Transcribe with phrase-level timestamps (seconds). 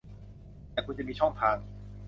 [0.71, 1.57] แต่คุณจะมีช่องทาง